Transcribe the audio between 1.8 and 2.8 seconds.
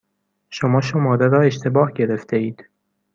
گرفتهاید.